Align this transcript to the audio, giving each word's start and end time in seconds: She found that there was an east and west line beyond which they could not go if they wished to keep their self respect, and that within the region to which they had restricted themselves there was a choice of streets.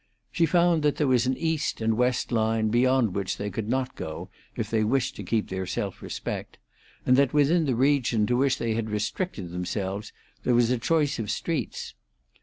She 0.31 0.47
found 0.47 0.81
that 0.81 0.95
there 0.95 1.05
was 1.05 1.27
an 1.27 1.37
east 1.37 1.79
and 1.79 1.95
west 1.95 2.31
line 2.31 2.69
beyond 2.69 3.13
which 3.13 3.37
they 3.37 3.51
could 3.51 3.69
not 3.69 3.95
go 3.95 4.31
if 4.55 4.67
they 4.67 4.83
wished 4.83 5.15
to 5.17 5.23
keep 5.23 5.49
their 5.49 5.67
self 5.67 6.01
respect, 6.01 6.57
and 7.05 7.15
that 7.17 7.35
within 7.35 7.67
the 7.67 7.75
region 7.75 8.25
to 8.25 8.35
which 8.35 8.57
they 8.57 8.73
had 8.73 8.89
restricted 8.89 9.51
themselves 9.51 10.11
there 10.41 10.55
was 10.55 10.71
a 10.71 10.79
choice 10.79 11.19
of 11.19 11.29
streets. 11.29 11.93